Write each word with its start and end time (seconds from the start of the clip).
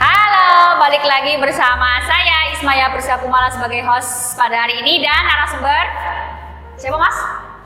Halo, 0.00 0.80
balik 0.80 1.04
lagi 1.04 1.36
bersama 1.36 2.00
saya 2.08 2.56
Ismaya 2.56 2.88
Priska 2.96 3.20
Kumala 3.20 3.52
sebagai 3.52 3.84
host 3.84 4.40
pada 4.40 4.64
hari 4.64 4.80
ini 4.80 5.04
dan 5.04 5.20
narasumber 5.28 5.84
siapa 6.80 6.96
Mas? 6.96 7.16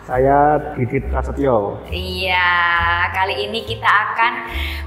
Saya 0.04 0.58
Didit 0.74 1.06
Prasetyo. 1.06 1.78
Iya, 1.86 2.50
kali 3.14 3.46
ini 3.46 3.62
kita 3.62 3.86
akan 3.86 4.32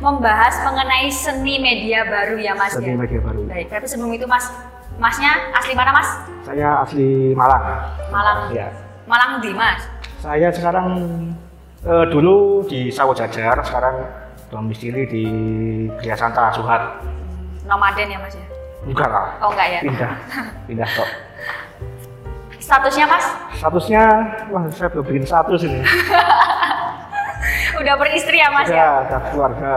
membahas 0.03 0.67
mengenai 0.67 1.07
seni 1.07 1.63
media 1.63 2.03
baru 2.03 2.35
ya 2.35 2.51
Mas 2.59 2.75
Seni 2.75 2.91
ya. 2.91 2.99
media 2.99 3.23
baru. 3.23 3.47
Baik, 3.47 3.71
tapi 3.71 3.87
sebelum 3.87 4.11
itu 4.11 4.27
Mas, 4.27 4.51
Masnya 4.97 5.29
asli 5.53 5.77
mana 5.77 5.93
Mas? 5.93 6.09
Saya 6.41 6.81
asli 6.81 7.37
Malang. 7.37 7.63
Malang. 8.09 8.49
Ya. 8.49 8.73
Malang 9.05 9.37
di 9.45 9.53
Mas. 9.53 9.85
Saya 10.17 10.49
sekarang 10.49 10.89
eh, 11.85 12.05
dulu 12.09 12.65
di 12.65 12.89
Sawo 12.89 13.13
Jajar, 13.13 13.61
sekarang 13.61 14.09
domisili 14.49 15.05
di 15.05 15.25
Gria 16.01 16.17
Santa 16.17 16.49
Suhat. 16.49 17.05
Nomaden 17.69 18.09
ya 18.09 18.17
Mas 18.17 18.33
ya. 18.33 18.47
Enggak 18.89 19.09
lah. 19.13 19.37
Oh 19.45 19.53
enggak 19.53 19.67
ya. 19.69 19.79
Pindah, 19.85 20.11
pindah 20.65 20.89
kok. 20.89 21.09
Statusnya 22.57 23.05
Mas? 23.05 23.25
Statusnya, 23.53 24.03
wah 24.49 24.65
saya 24.73 24.89
belum 24.97 25.05
bikin 25.13 25.25
status 25.29 25.61
ini. 25.61 25.79
Udah 27.77 27.93
beristri 27.93 28.41
ya 28.41 28.49
Mas 28.49 28.69
ya? 28.73 29.05
Ya, 29.05 29.17
keluarga, 29.29 29.71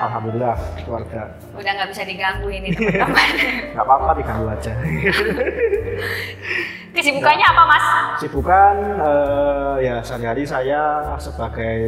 alhamdulillah 0.00 0.56
keluarga. 0.80 1.20
Udah 1.52 1.72
nggak 1.76 1.88
bisa 1.92 2.02
diganggu 2.08 2.48
ini 2.48 2.68
teman-teman. 2.72 3.28
Nggak 3.76 3.84
apa-apa 3.84 4.12
diganggu 4.16 4.46
aja. 4.48 4.72
Kesibukannya 6.94 7.46
apa 7.46 7.62
Mas? 7.68 7.86
Sibukan 8.22 8.76
eh, 9.02 9.76
ya 9.84 9.94
sehari-hari 10.00 10.44
saya 10.48 10.82
sebagai 11.20 11.78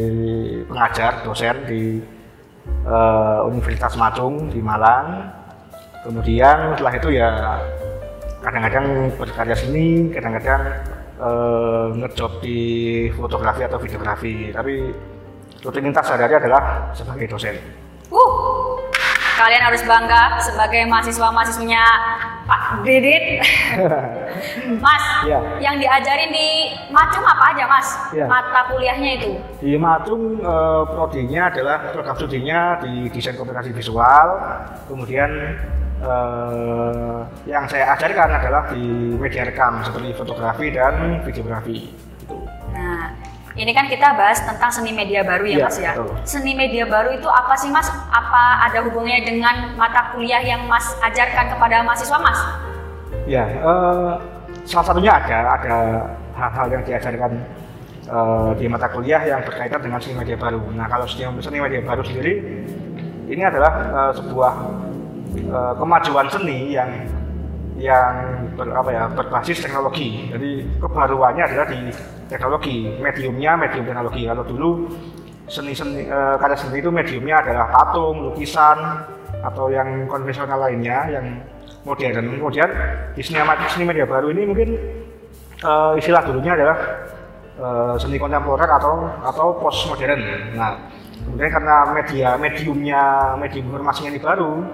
pengajar 0.69 1.25
dosen 1.25 1.57
di 1.65 2.05
eh, 2.85 3.39
Universitas 3.49 3.97
Matung 3.97 4.53
di 4.53 4.61
Malang. 4.61 5.33
Kemudian 6.05 6.77
setelah 6.77 6.95
itu 7.01 7.09
ya 7.17 7.31
kadang-kadang 8.45 8.87
berkarya 9.17 9.57
seni, 9.57 10.13
kadang-kadang 10.13 10.63
eh, 11.17 11.87
ngejob 11.97 12.45
di 12.45 12.61
fotografi 13.15 13.63
atau 13.65 13.79
videografi. 13.81 14.51
Tapi 14.51 14.75
rutinitas 15.65 16.05
sehari-hari 16.07 16.43
adalah 16.43 16.93
sebagai 16.93 17.27
dosen. 17.31 17.57
Uh, 18.11 18.31
kalian 19.37 19.63
harus 19.69 19.85
bangga 19.85 20.41
sebagai 20.41 20.89
mahasiswa-mahasiswanya 20.89 21.85
Pak 22.47 22.87
Didit. 22.87 23.43
mas, 24.85 25.05
Iya. 25.27 25.39
yang 25.59 25.77
diajarin 25.83 26.31
di 26.31 26.49
Macung 26.95 27.27
apa 27.27 27.53
aja 27.53 27.65
Mas? 27.67 27.89
Iya. 28.15 28.31
Mata 28.31 28.71
kuliahnya 28.71 29.11
itu. 29.19 29.31
Di 29.59 29.75
Matung 29.75 30.39
eh, 30.39 30.83
prodinya 30.95 31.51
adalah 31.51 31.91
program 31.91 32.15
studinya 32.17 32.79
di 32.81 33.11
desain 33.11 33.35
komunikasi 33.35 33.75
visual. 33.75 34.27
Kemudian 34.87 35.31
eh, 36.01 37.19
yang 37.51 37.67
saya 37.67 37.99
ajarkan 37.99 38.31
adalah 38.39 38.71
di 38.71 39.19
media 39.19 39.43
rekam 39.43 39.83
seperti 39.83 40.15
fotografi 40.15 40.71
dan 40.71 41.21
videografi. 41.27 42.06
Ini 43.57 43.73
kan 43.73 43.89
kita 43.89 44.13
bahas 44.13 44.37
tentang 44.45 44.69
seni 44.69 44.93
media 44.93 45.25
baru 45.25 45.49
ya 45.49 45.57
Iya, 45.57 45.65
Mas 45.65 45.77
ya. 45.81 45.93
betul. 45.97 46.09
Seni 46.29 46.53
media 46.53 46.85
baru 46.85 47.09
itu 47.17 47.25
apa 47.25 47.57
sih 47.57 47.73
Mas? 47.73 47.89
Apa 48.13 48.69
ada 48.69 48.85
hubungannya 48.85 49.25
dengan 49.25 49.73
mata 49.81 50.13
kuliah 50.13 50.45
yang 50.45 50.69
Mas 50.69 50.93
ajarkan 51.01 51.57
kepada 51.57 51.81
mahasiswa 51.81 52.21
Mas? 52.21 52.37
Ya, 53.25 53.49
eh, 53.49 54.13
salah 54.69 54.85
satunya 54.85 55.17
ada 55.17 55.57
ada 55.57 55.77
hal-hal 56.37 56.67
yang 56.69 56.83
diajarkan 56.85 57.33
eh, 58.05 58.51
di 58.61 58.67
mata 58.69 58.93
kuliah 58.93 59.25
yang 59.25 59.41
berkaitan 59.41 59.81
dengan 59.81 60.05
seni 60.05 60.21
media 60.21 60.37
baru. 60.37 60.61
Nah, 60.77 60.85
kalau 60.93 61.09
seni, 61.09 61.25
seni 61.41 61.57
media 61.57 61.81
baru 61.81 62.05
sendiri 62.05 62.35
ini 63.27 63.41
adalah 63.41 63.73
eh, 63.89 64.13
sebuah 64.21 64.53
eh, 65.33 65.73
kemajuan 65.81 66.29
seni 66.29 66.77
yang 66.77 66.93
yang 67.77 68.13
ber, 68.57 68.73
apa 68.73 68.91
ya 68.93 69.05
berbasis 69.13 69.61
teknologi. 69.61 70.33
Jadi 70.33 70.81
kebaruannya 70.81 71.45
adalah 71.45 71.67
di 71.69 71.81
teknologi, 72.29 72.89
mediumnya 73.01 73.53
medium 73.57 73.85
teknologi. 73.85 74.23
Kalau 74.25 74.45
dulu 74.45 74.71
seni 75.47 75.73
seni 75.77 76.09
eh, 76.09 76.35
karya 76.41 76.57
seni 76.59 76.81
itu 76.83 76.91
mediumnya 76.91 77.45
adalah 77.45 77.71
patung, 77.71 78.33
lukisan 78.33 78.79
atau 79.45 79.71
yang 79.71 80.09
konvensional 80.09 80.59
lainnya 80.59 81.07
yang 81.13 81.27
modern. 81.87 82.41
Kemudian 82.41 82.71
di 83.15 83.23
seni, 83.23 83.39
seni 83.71 83.85
media 83.87 84.09
baru 84.09 84.33
ini 84.33 84.43
mungkin 84.49 84.69
eh, 85.61 85.93
istilah 86.01 86.25
dulunya 86.25 86.57
adalah 86.57 86.77
eh, 87.61 87.95
seni 88.01 88.17
kontemporer 88.17 88.67
atau 88.67 89.05
atau 89.21 89.47
postmodern. 89.61 90.57
Nah, 90.57 90.81
kemudian 91.29 91.51
karena 91.53 91.77
media 91.93 92.29
mediumnya 92.41 93.03
medium 93.37 93.69
informasinya 93.71 94.11
ini 94.17 94.21
baru, 94.25 94.65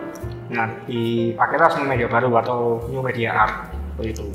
nah 0.53 0.69
dipakailah 0.85 1.69
seni 1.73 1.87
media 1.89 2.07
baru 2.07 2.29
atau 2.39 2.59
new 2.93 3.01
media 3.01 3.33
art 3.33 3.73
seperti 3.97 4.09
itu. 4.13 4.27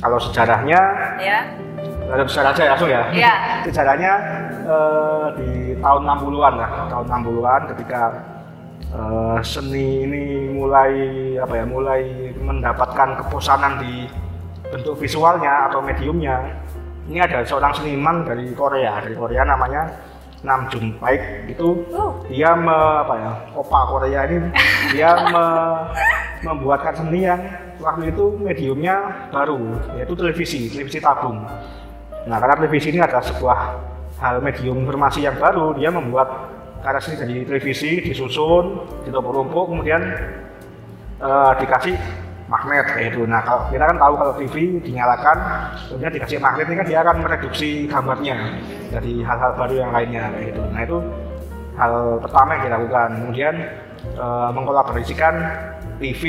Kalau 0.00 0.16
sejarahnya 0.16 0.80
Ya. 1.20 1.38
ada 2.10 2.24
sejarah 2.26 2.50
aja 2.56 2.62
ya 2.64 2.70
langsung 2.74 2.90
ya. 2.90 3.02
Iya. 3.12 3.34
Sejarahnya 3.68 4.12
eh, 4.64 5.26
di 5.38 5.50
tahun 5.78 6.02
60-an 6.08 6.54
lah, 6.56 6.70
tahun 6.88 7.06
60-an 7.06 7.60
ketika 7.76 8.00
eh, 8.90 9.38
seni 9.44 10.08
ini 10.08 10.22
mulai 10.50 10.92
apa 11.36 11.54
ya, 11.54 11.64
mulai 11.68 12.32
mendapatkan 12.40 13.08
keposanan 13.24 13.78
di 13.84 14.08
bentuk 14.72 14.96
visualnya 14.98 15.68
atau 15.68 15.84
mediumnya. 15.84 16.48
Ini 17.10 17.26
ada 17.26 17.42
seorang 17.42 17.74
seniman 17.74 18.22
dari 18.22 18.46
Korea, 18.54 19.02
dari 19.02 19.18
Korea 19.18 19.42
namanya 19.42 19.82
Nam 20.40 20.72
Paik 20.72 21.52
itu 21.52 21.84
Uh. 21.92 22.16
dia 22.32 22.56
me, 22.56 22.72
apa 22.72 23.14
ya 23.20 23.32
opa 23.52 23.80
Korea 23.92 24.20
ini 24.24 24.48
dia 24.92 25.12
me- 25.28 25.92
membuatkan 26.40 26.96
seni 26.96 27.28
yang 27.28 27.40
waktu 27.76 28.08
itu 28.08 28.40
mediumnya 28.40 29.28
baru 29.28 29.60
yaitu 30.00 30.16
televisi 30.16 30.72
televisi 30.72 30.96
tabung 30.96 31.44
nah 32.24 32.36
karena 32.40 32.56
televisi 32.56 32.88
ini 32.92 33.00
adalah 33.04 33.24
sebuah 33.24 33.58
hal 34.20 34.40
medium 34.40 34.84
informasi 34.84 35.28
yang 35.28 35.36
baru 35.36 35.76
dia 35.76 35.92
membuat 35.92 36.28
karya 36.80 37.00
seni 37.04 37.16
dari 37.20 37.36
televisi 37.44 38.00
disusun 38.00 38.88
ditumpuk-tumpuk 39.04 39.64
kemudian 39.68 40.00
eh, 41.20 41.52
dikasih 41.60 41.96
magnet 42.50 42.86
kayak 42.90 43.14
itu. 43.14 43.22
Nah, 43.30 43.40
kalau 43.46 43.70
kita 43.70 43.84
kan 43.86 43.96
tahu 43.96 44.14
kalau 44.18 44.34
TV 44.34 44.54
dinyalakan, 44.82 45.38
kemudian 45.86 46.12
dikasih 46.18 46.38
magnet 46.42 46.66
ini 46.66 46.76
kan 46.82 46.86
dia 46.90 46.98
akan 47.06 47.16
mereduksi 47.22 47.70
gambarnya 47.86 48.36
dari 48.90 49.22
hal-hal 49.22 49.50
baru 49.54 49.74
yang 49.86 49.90
lainnya 49.94 50.24
kayak 50.34 50.46
gitu. 50.50 50.62
Nah, 50.66 50.80
itu 50.82 50.98
hal 51.78 51.92
pertama 52.18 52.50
yang 52.58 52.62
dilakukan. 52.66 53.08
Kemudian 53.22 53.54
eh, 54.18 54.50
mengkolaborasikan 54.50 55.34
TV, 56.02 56.22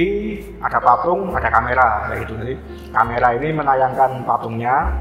ada 0.62 0.78
patung, 0.78 1.34
ada 1.34 1.50
kamera 1.50 1.88
kayak 2.14 2.20
gitu. 2.30 2.34
Jadi 2.38 2.54
kamera 2.94 3.28
ini 3.42 3.48
menayangkan 3.58 4.12
patungnya. 4.22 4.94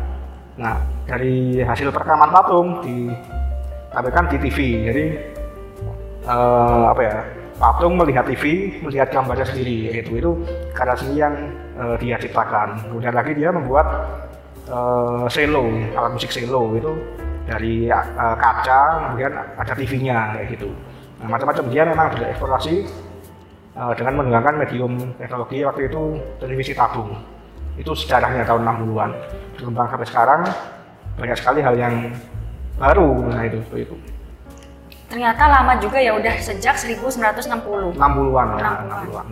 Nah, 0.56 0.80
dari 1.04 1.60
hasil 1.60 1.92
perekaman 1.92 2.32
patung 2.32 2.80
ditampilkan 2.80 4.24
di 4.32 4.36
TV. 4.48 4.58
Jadi 4.88 5.04
eh, 6.24 6.84
apa 6.88 7.02
ya 7.04 7.39
patung 7.60 8.00
melihat 8.00 8.24
TV 8.24 8.72
melihat 8.80 9.12
gambarnya 9.12 9.44
sendiri 9.44 9.92
itu 9.92 10.16
itu 10.16 10.30
karya 10.72 10.96
seni 10.96 11.20
yang 11.20 11.34
eh, 11.76 11.96
dia 12.00 12.16
ciptakan. 12.16 12.88
Kemudian 12.88 13.12
lagi 13.12 13.32
dia 13.36 13.52
membuat 13.52 13.86
eh, 14.64 15.24
selo 15.28 15.68
alat 15.92 16.10
musik 16.16 16.32
selo 16.32 16.72
itu 16.72 16.92
dari 17.44 17.92
eh, 17.92 18.36
kaca 18.40 18.80
kemudian 19.12 19.32
ada 19.36 19.72
TV-nya 19.76 20.40
kayak 20.40 20.46
gitu. 20.56 20.72
Nah, 21.20 21.36
macam-macam. 21.36 21.64
Dia 21.68 21.84
memang 21.84 22.16
bereksplorasi 22.16 22.74
eh, 23.76 23.92
dengan 24.00 24.12
menggunakan 24.24 24.54
medium 24.56 24.92
teknologi 25.20 25.60
waktu 25.60 25.92
itu 25.92 26.16
televisi 26.40 26.72
tabung. 26.72 27.12
Itu 27.76 27.92
sejarahnya 27.92 28.48
tahun 28.48 28.64
60-an 28.64 29.10
berkembang 29.60 29.88
sampai 29.92 30.08
sekarang 30.08 30.40
banyak 31.20 31.36
sekali 31.36 31.60
hal 31.60 31.76
yang 31.76 31.94
baru 32.80 33.28
nah 33.28 33.44
itu 33.44 33.60
itu 33.76 33.94
Ternyata 35.10 35.42
lama 35.50 35.74
juga 35.82 35.98
ya 35.98 36.14
udah 36.14 36.38
sejak 36.38 36.78
1960. 36.78 37.98
60-an 37.98 37.98
60-an. 37.98 38.46
ya 38.54 38.70
60-an 38.86 39.26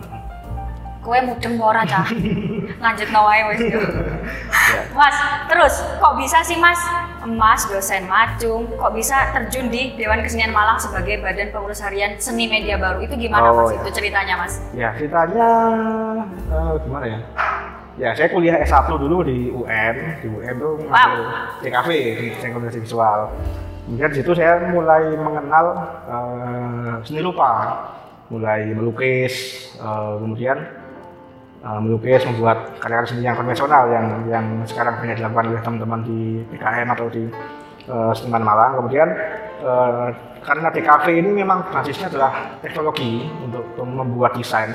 Kue 0.99 1.15
mudeng 1.23 1.55
ora 1.55 1.87
cah. 1.87 2.03
Lanjut 2.83 3.07
wae 3.07 3.41
wis. 3.55 3.59
Ya. 3.71 3.79
Mas, 4.91 5.15
terus 5.47 5.79
kok 5.95 6.13
bisa 6.19 6.43
sih 6.43 6.59
Mas, 6.59 6.75
Mas 7.23 7.63
dosen 7.71 8.03
Macung, 8.03 8.67
kok 8.75 8.91
bisa 8.91 9.31
terjun 9.31 9.71
di 9.71 9.95
Dewan 9.95 10.19
Kesenian 10.19 10.51
Malang 10.51 10.75
sebagai 10.75 11.23
badan 11.23 11.55
pengurus 11.55 11.79
harian 11.79 12.19
seni 12.19 12.51
media 12.51 12.75
baru? 12.75 12.99
Itu 12.99 13.15
gimana 13.15 13.47
Oh, 13.47 13.63
Mas? 13.63 13.71
ya. 13.71 13.79
Itu 13.79 13.89
ceritanya 13.95 14.35
Mas? 14.35 14.53
Ya, 14.75 14.89
ceritanya 14.99 15.47
eh, 16.51 16.73
gimana 16.83 17.05
ya? 17.07 17.19
Ya, 17.95 18.09
saya 18.15 18.27
kuliah 18.27 18.59
S1 18.59 18.91
dulu 18.91 19.23
di 19.23 19.51
UN, 19.55 19.95
di 20.19 20.27
UN 20.27 20.55
tuh 20.59 20.83
di 20.83 22.31
Desain 22.35 22.51
Komunikasi 22.51 22.79
Visual. 22.83 23.31
Kemudian 23.89 24.13
di 24.13 24.21
situ 24.21 24.37
saya 24.37 24.69
mulai 24.69 25.17
mengenal 25.17 25.65
eh, 26.05 26.93
seni 27.09 27.25
rupa, 27.25 27.73
mulai 28.29 28.69
melukis, 28.69 29.65
eh, 29.81 30.13
kemudian 30.21 30.61
uh, 31.65 31.79
melukis, 31.81 32.21
membuat 32.21 32.77
karya 32.77 33.01
seni 33.09 33.25
yang 33.25 33.33
konvensional 33.33 33.89
yang 33.89 34.05
yang 34.29 34.45
sekarang 34.69 35.01
banyak 35.01 35.17
dilakukan 35.17 35.45
oleh 35.49 35.61
teman-teman 35.65 36.01
di 36.05 36.19
PKM 36.53 36.87
atau 36.93 37.07
di 37.09 37.23
uh, 37.89 38.13
seniman 38.15 38.45
Malang. 38.45 38.71
Kemudian 38.77 39.09
uh, 39.65 40.07
karena 40.39 40.67
DKV 40.69 41.05
ini 41.09 41.29
memang 41.43 41.67
basisnya 41.73 42.07
adalah 42.13 42.61
teknologi 42.63 43.25
untuk 43.41 43.65
membuat 43.81 44.37
desain. 44.37 44.71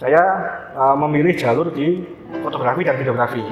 Saya 0.00 0.24
uh, 0.72 0.96
memilih 0.96 1.36
jalur 1.36 1.68
di 1.68 2.00
fotografi 2.40 2.80
dan 2.80 2.96
videografi. 2.96 3.44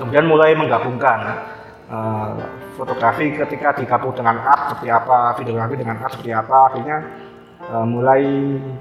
Kemudian 0.00 0.24
mulai 0.24 0.52
menggabungkan 0.52 1.18
uh, 1.88 2.64
fotografi 2.76 3.32
ketika 3.32 3.72
digabung 3.74 4.12
dengan 4.12 4.36
art 4.44 4.76
seperti 4.76 4.88
apa, 4.92 5.34
videografi 5.40 5.74
dengan 5.80 5.96
art 5.98 6.12
seperti 6.12 6.32
apa, 6.36 6.56
akhirnya 6.70 6.98
uh, 7.72 7.86
mulai 7.88 8.22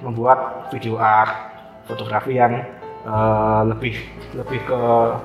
membuat 0.03 0.69
video 0.69 0.99
art, 0.99 1.31
fotografi 1.87 2.35
yang 2.35 2.67
uh, 3.07 3.63
lebih 3.63 3.95
lebih 4.35 4.59
ke 4.67 4.81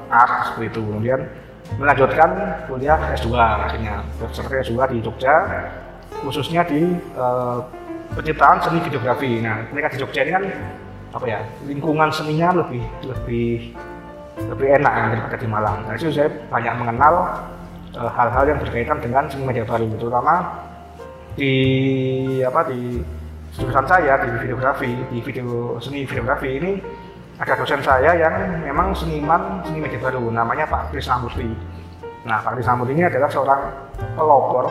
art 0.09 0.55
seperti 0.55 0.79
itu. 0.79 0.81
Kemudian 0.87 1.21
melanjutkan 1.77 2.31
kuliah 2.71 2.99
S2 3.15 3.31
akhirnya 3.37 4.03
seperti 4.31 4.71
S2 4.71 4.79
di 4.91 4.99
Jogja 5.03 5.35
khususnya 6.23 6.63
di 6.67 6.95
uh, 7.19 7.63
penciptaan 8.15 8.59
seni 8.63 8.79
videografi. 8.83 9.43
Nah, 9.43 9.67
mereka 9.71 9.95
di 9.95 9.99
Jogja 10.03 10.23
ini 10.27 10.33
kan 10.35 10.45
apa 11.11 11.27
ya 11.27 11.41
lingkungan 11.67 12.11
seninya 12.15 12.55
lebih 12.63 12.83
lebih 13.03 13.75
lebih 14.47 14.69
enak 14.79 14.95
daripada 14.95 15.37
di 15.37 15.49
Malang. 15.51 15.79
Nah, 15.85 15.95
itu 15.99 16.11
saya 16.11 16.31
banyak 16.49 16.75
mengenal 16.81 17.15
hal-hal 17.95 18.45
yang 18.47 18.59
berkaitan 18.63 18.99
dengan 19.03 19.27
seni 19.27 19.43
media 19.47 19.67
baru, 19.67 19.91
terutama 19.99 20.35
di 21.35 21.55
apa 22.43 22.67
di 22.71 23.03
jurusan 23.57 23.87
saya 23.87 24.15
di 24.23 24.29
videografi, 24.47 24.91
di 25.11 25.19
video 25.23 25.79
seni 25.83 26.07
videografi 26.07 26.49
ini 26.59 26.73
ada 27.41 27.57
dosen 27.57 27.81
saya 27.81 28.15
yang 28.15 28.63
memang 28.63 28.93
seniman 28.93 29.65
seni 29.65 29.81
media 29.81 29.99
baru, 29.99 30.29
namanya 30.29 30.69
Pak 30.69 30.93
Murti. 30.93 31.49
Nah, 32.29 32.39
Pak 32.45 32.61
Murti 32.77 32.93
ini 32.93 33.05
adalah 33.09 33.33
seorang 33.33 33.61
pelopor 34.13 34.69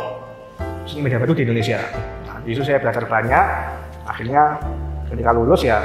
seni 0.85 1.01
media 1.01 1.17
baru 1.17 1.33
di 1.33 1.43
Indonesia. 1.43 1.81
Nah, 2.29 2.37
di 2.45 2.53
situ 2.53 2.63
saya 2.63 2.77
belajar 2.77 3.03
banyak. 3.09 3.45
Akhirnya 4.05 4.57
ketika 5.09 5.33
lulus 5.33 5.61
ya 5.65 5.81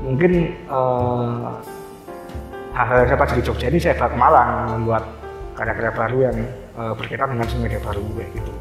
mungkin 0.00 0.52
eh, 0.52 1.48
hal-hal 2.76 2.96
yang 3.04 3.08
saya 3.08 3.18
pelajari 3.20 3.40
di 3.40 3.46
Jogja 3.48 3.66
ini 3.72 3.78
saya 3.80 3.94
bawa 3.96 4.10
ke 4.12 4.18
Malang 4.20 4.50
membuat 4.76 5.04
karya-karya 5.56 5.92
baru 5.96 6.18
yang 6.28 6.36
uh, 6.76 6.92
berkaitan 6.92 7.32
dengan 7.32 7.46
seni 7.48 7.60
media 7.66 7.80
baru 7.80 8.04
kayak 8.14 8.30
gitu. 8.36 8.52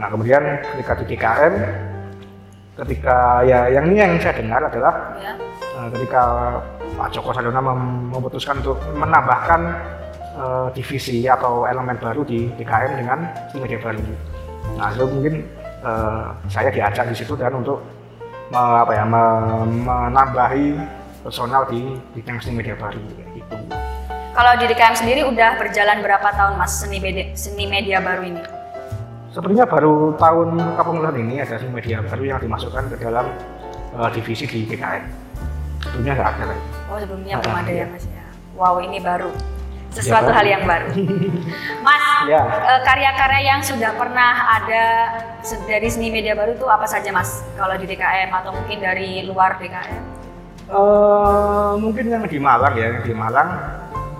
Nah 0.00 0.06
kemudian 0.08 0.42
ketika 0.74 0.92
di 0.98 1.04
DKM, 1.14 1.54
ketika 2.84 3.16
ya 3.44 3.68
yang 3.68 3.84
ini 3.92 3.98
yang 4.00 4.12
saya 4.18 4.34
dengar 4.40 4.60
adalah 4.64 4.94
ya. 5.20 5.32
uh, 5.76 5.88
ketika 5.92 6.22
Pak 6.96 7.08
Joko 7.14 7.30
Sadona 7.36 7.60
memutuskan 7.60 8.64
untuk 8.64 8.80
menambahkan 8.96 9.60
uh, 10.34 10.68
divisi 10.72 11.28
atau 11.28 11.68
elemen 11.68 12.00
baru 12.00 12.24
di 12.24 12.48
DKM 12.56 12.92
dengan 12.96 13.18
seni 13.52 13.68
media 13.68 13.78
baru. 13.78 14.00
Nah 14.80 14.88
itu 14.94 15.04
mungkin 15.06 15.34
uh, 15.84 16.32
saya 16.48 16.72
diajak 16.72 17.06
di 17.12 17.16
situ 17.18 17.36
dan 17.36 17.52
untuk 17.54 17.84
me, 18.48 18.62
apa 18.82 18.92
ya, 18.96 19.04
me, 19.04 19.24
menambahi 19.84 20.66
personal 21.20 21.68
di 21.68 21.98
bidang 22.16 22.40
seni 22.40 22.64
media 22.64 22.74
baru 22.78 22.98
kayak 23.14 23.30
gitu. 23.36 23.77
Kalau 24.38 24.54
di 24.54 24.70
DKM 24.70 24.94
sendiri 24.94 25.26
udah 25.26 25.58
berjalan 25.58 25.98
berapa 25.98 26.30
tahun 26.30 26.62
mas 26.62 26.78
seni 26.78 27.02
media, 27.02 27.34
seni 27.34 27.66
media 27.66 27.98
baru 27.98 28.22
ini? 28.22 28.38
Sepertinya 29.34 29.66
baru 29.66 30.14
tahun 30.14 30.78
kepengurusan 30.78 31.16
ini 31.26 31.42
ada 31.42 31.58
seni 31.58 31.74
media 31.74 31.98
baru 32.06 32.22
yang 32.22 32.38
dimasukkan 32.38 32.86
ke 32.86 33.02
dalam 33.02 33.26
uh, 33.98 34.06
divisi 34.14 34.46
di 34.46 34.62
DKM. 34.70 35.10
Sebelumnya 35.82 36.12
nggak 36.14 36.28
ada 36.38 36.44
lagi. 36.54 36.64
Oh 36.86 36.98
sebelumnya 37.02 37.34
belum 37.42 37.56
ada 37.66 37.72
ya 37.82 37.86
mas 37.90 38.06
ya. 38.06 38.24
Wow 38.54 38.78
ini 38.78 39.02
baru 39.02 39.34
sesuatu 39.90 40.30
ya, 40.30 40.36
hal 40.38 40.46
yang 40.46 40.62
baru. 40.68 40.86
Mas, 41.88 42.04
ya. 42.30 42.42
Eh, 42.44 42.80
karya-karya 42.86 43.40
yang 43.40 43.60
sudah 43.64 43.96
pernah 43.96 44.60
ada 44.60 44.84
dari 45.66 45.88
seni 45.90 46.14
media 46.14 46.38
baru 46.38 46.54
itu 46.54 46.68
apa 46.70 46.86
saja 46.86 47.10
Mas? 47.10 47.42
Kalau 47.58 47.74
di 47.74 47.90
DKM 47.90 48.30
atau 48.30 48.54
mungkin 48.54 48.78
dari 48.84 49.26
luar 49.26 49.58
DKM? 49.58 50.02
Uh, 50.68 51.80
mungkin 51.80 52.12
yang 52.12 52.22
di 52.28 52.36
Malang 52.36 52.76
ya, 52.76 52.92
yang 52.92 53.00
di 53.00 53.16
Malang 53.16 53.48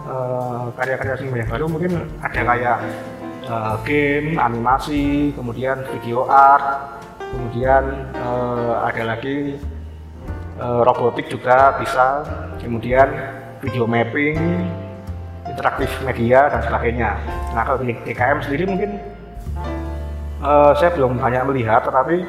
uh, 0.08 0.72
karya-karya 0.74 1.14
seni 1.20 1.38
yang 1.38 1.50
baru 1.52 1.64
mungkin 1.68 1.92
ada 2.24 2.40
kayak 2.40 2.78
uh, 3.46 3.76
game, 3.84 4.40
animasi, 4.40 5.36
kemudian 5.36 5.84
video 5.92 6.24
art, 6.26 6.98
kemudian 7.20 8.08
uh, 8.16 8.88
ada 8.88 9.14
lagi 9.14 9.60
uh, 10.58 10.80
robotik 10.82 11.28
juga 11.28 11.76
bisa, 11.78 12.24
kemudian 12.58 13.08
video 13.60 13.84
mapping, 13.84 14.64
interaktif 15.46 15.90
media 16.02 16.48
dan 16.50 16.60
sebagainya. 16.64 17.10
Nah 17.52 17.62
kalau 17.64 17.78
di 17.84 17.92
DKM 18.06 18.38
sendiri 18.44 18.64
mungkin 18.64 18.90
uh, 20.40 20.72
saya 20.76 20.90
belum 20.96 21.20
banyak 21.20 21.42
melihat, 21.52 21.84
tetapi 21.84 22.24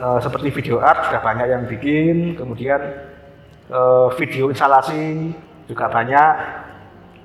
uh, 0.00 0.18
seperti 0.20 0.48
video 0.52 0.84
art 0.84 1.08
sudah 1.08 1.20
banyak 1.24 1.46
yang 1.48 1.62
bikin, 1.68 2.36
kemudian 2.36 2.80
uh, 3.70 4.12
video 4.16 4.52
instalasi 4.52 5.32
juga 5.72 5.88
banyak. 5.88 6.32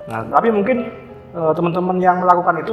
Nah, 0.08 0.24
tapi 0.32 0.48
mungkin 0.48 0.88
uh, 1.36 1.52
teman-teman 1.52 2.00
yang 2.00 2.24
melakukan 2.24 2.64
itu 2.64 2.72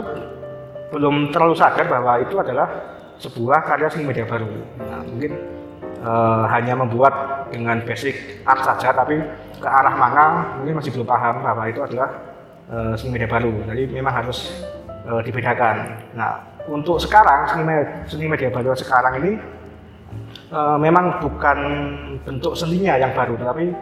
belum 0.95 1.35
terlalu 1.35 1.51
sadar 1.59 1.83
bahwa 1.91 2.23
itu 2.23 2.39
adalah 2.39 2.95
sebuah 3.19 3.67
karya 3.67 3.91
seni 3.91 4.07
media 4.07 4.23
baru. 4.23 4.47
Nah, 4.79 5.03
mungkin 5.03 5.31
uh, 5.99 6.47
hanya 6.47 6.79
membuat 6.79 7.45
dengan 7.51 7.83
basic 7.83 8.41
art 8.47 8.63
saja, 8.63 8.95
tapi 8.95 9.19
ke 9.59 9.67
arah 9.67 9.95
mana 9.99 10.23
mungkin 10.59 10.79
masih 10.79 10.95
belum 10.95 11.07
paham 11.07 11.43
bahwa 11.43 11.67
itu 11.67 11.83
adalah 11.83 12.09
uh, 12.71 12.95
seni 12.95 13.19
media 13.19 13.27
baru. 13.27 13.51
Jadi 13.67 13.83
memang 13.91 14.15
harus 14.23 14.63
uh, 15.03 15.19
dibedakan. 15.19 15.99
Nah, 16.15 16.39
untuk 16.71 17.03
sekarang 17.03 17.51
seni, 17.51 17.75
seni 18.07 18.25
media 18.31 18.47
baru 18.47 18.71
sekarang 18.71 19.19
ini 19.21 19.33
memang 20.55 21.19
bukan 21.19 21.57
bentuk 22.23 22.55
seninya 22.55 22.95
yang 22.95 23.11
baru, 23.11 23.35
tapi 23.35 23.75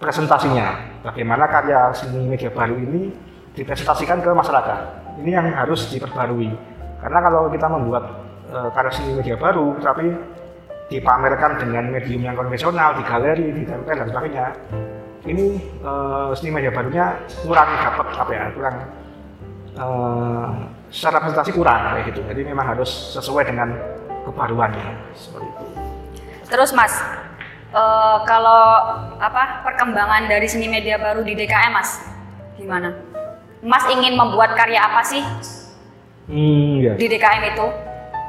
presentasinya. 0.00 0.66
Bagaimana 1.04 1.44
karya 1.46 1.92
seni 1.92 2.24
media 2.24 2.48
baru 2.48 2.74
ini 2.74 3.12
dipresentasikan 3.52 4.24
ke 4.24 4.30
masyarakat. 4.32 4.78
Ini 5.20 5.30
yang 5.36 5.46
harus 5.52 5.92
diperbarui. 5.92 6.48
Karena 7.04 7.18
kalau 7.20 7.52
kita 7.52 7.66
membuat 7.68 8.04
uh, 8.48 8.72
karya 8.72 8.92
seni 8.96 9.20
media 9.20 9.36
baru, 9.36 9.76
tapi 9.78 10.08
dipamerkan 10.90 11.60
dengan 11.60 11.92
medium 11.92 12.26
yang 12.26 12.34
konvensional 12.34 12.96
di 12.98 13.04
galeri, 13.06 13.46
di 13.54 13.62
tempel 13.68 13.94
dan 13.94 14.08
sebagainya, 14.08 14.46
ini 15.28 15.60
uh, 15.84 16.32
seni 16.32 16.50
media 16.50 16.72
barunya 16.72 17.14
kurang 17.44 17.68
dapat 17.68 18.06
apa 18.16 18.32
ya, 18.32 18.44
kurang 18.56 18.76
uh, 19.76 20.48
secara 20.88 21.22
presentasi 21.22 21.52
kurang 21.52 21.80
kayak 21.94 22.04
gitu. 22.10 22.20
Jadi 22.24 22.40
memang 22.42 22.72
harus 22.74 22.88
sesuai 23.14 23.46
dengan 23.52 23.76
kebaruannya 24.24 25.12
seperti 25.14 25.46
itu. 25.46 25.64
Terus 26.50 26.74
Mas, 26.74 26.98
uh, 27.74 28.22
kalau 28.26 28.62
apa 29.18 29.64
perkembangan 29.66 30.26
dari 30.26 30.46
seni 30.46 30.66
media 30.66 30.98
baru 30.98 31.22
di 31.22 31.34
DKM 31.34 31.72
Mas, 31.72 32.02
gimana? 32.58 32.94
Mas 33.60 33.84
ingin 33.92 34.16
membuat 34.16 34.56
karya 34.56 34.80
apa 34.80 35.04
sih 35.04 35.20
hmm, 36.32 36.72
ya. 36.80 36.92
di 36.96 37.06
DKM 37.06 37.42
itu? 37.52 37.66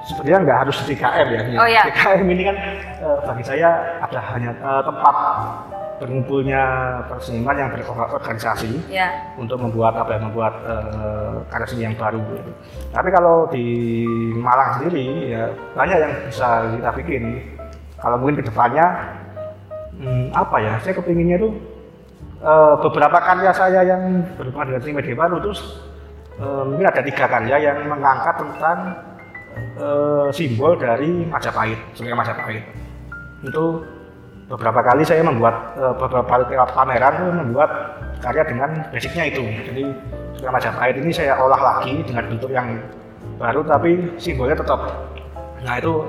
Sebenarnya 0.02 0.38
nggak 0.44 0.60
harus 0.66 0.76
di 0.84 0.98
DKM 0.98 1.28
ya. 1.30 1.42
Oh 1.62 1.70
ya. 1.70 1.82
DKM 1.88 2.26
ini 2.28 2.44
kan 2.50 2.56
uh, 3.06 3.18
bagi 3.24 3.44
saya 3.46 3.70
ada 4.02 4.20
hanya 4.34 4.52
uh, 4.60 4.82
tempat 4.82 5.16
berkumpulnya 6.02 6.64
perseniman 7.06 7.54
yang 7.54 7.70
berorganisasi 7.70 8.90
ya. 8.90 9.14
untuk 9.38 9.62
membuat 9.62 9.94
apa 9.94 10.18
ya 10.18 10.20
membuat 10.26 10.54
uh, 10.66 11.46
karya 11.54 11.68
seni 11.70 11.86
yang 11.86 11.94
baru 11.94 12.18
gitu. 12.18 12.52
Tapi 12.90 13.10
kalau 13.14 13.46
di 13.54 13.66
Malang 14.34 14.82
sendiri 14.82 15.30
ya 15.30 15.54
banyak 15.78 15.98
yang 16.02 16.14
bisa 16.26 16.66
kita 16.74 16.92
bikin. 16.98 17.24
Kalau 18.02 18.18
mungkin 18.18 18.42
ke 18.42 18.50
depannya 18.50 19.21
hmm, 20.02 20.34
apa 20.34 20.58
ya? 20.60 20.74
Saya 20.82 20.98
kepinginnya 20.98 21.38
tuh 21.38 21.54
uh, 22.42 22.76
beberapa 22.82 23.18
karya 23.22 23.52
saya 23.54 23.82
yang 23.86 24.26
berhubungan 24.36 24.82
dengan 24.82 24.82
seni 24.82 25.40
terus 25.46 25.60
uh, 26.42 26.64
mungkin 26.66 26.88
ada 26.90 27.02
tiga 27.06 27.26
karya 27.30 27.58
yang 27.72 27.78
mengangkat 27.86 28.36
tentang 28.42 28.78
uh, 29.78 30.28
simbol 30.34 30.74
dari 30.76 31.26
Majapahit, 31.30 31.78
Sungai 31.94 32.18
Majapahit. 32.18 32.66
Itu 33.46 33.86
beberapa 34.50 34.84
kali 34.84 35.08
saya 35.08 35.24
membuat 35.24 35.78
uh, 35.80 35.96
beberapa 35.96 36.66
pameran 36.76 37.14
itu 37.16 37.26
membuat 37.32 37.70
karya 38.20 38.44
dengan 38.46 38.70
basicnya 38.92 39.24
itu. 39.30 39.44
Jadi 39.72 39.84
Sungai 40.38 40.54
Majapahit 40.58 40.96
ini 41.00 41.12
saya 41.14 41.38
olah 41.38 41.62
lagi 41.62 42.02
dengan 42.04 42.26
bentuk 42.28 42.52
yang 42.52 42.68
baru 43.38 43.62
tapi 43.66 44.18
simbolnya 44.18 44.58
tetap. 44.58 44.82
Nah 45.62 45.78
itu 45.78 46.06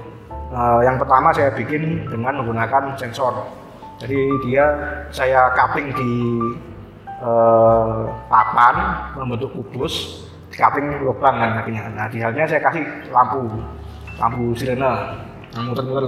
yang 0.84 1.00
pertama 1.00 1.32
saya 1.32 1.48
bikin 1.56 2.04
dengan 2.12 2.44
menggunakan 2.44 2.92
sensor 3.00 3.32
jadi 4.02 4.20
dia 4.42 4.64
saya 5.14 5.54
coupling 5.54 5.94
di 5.94 6.12
uh, 7.22 8.10
papan 8.26 8.74
membentuk 9.14 9.54
kubus 9.54 10.26
coupling 10.52 11.00
lubang 11.06 11.38
kan 11.38 11.62
akhirnya 11.62 11.86
nah 11.94 12.06
di 12.10 12.18
halnya 12.18 12.44
saya 12.44 12.60
kasih 12.60 12.84
lampu 13.14 13.46
lampu 14.18 14.52
sirene 14.58 14.92
yang 15.54 15.70
muter-muter 15.70 16.04